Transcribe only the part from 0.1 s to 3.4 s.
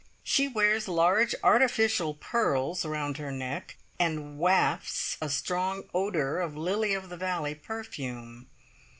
She wears large artificial pearls round her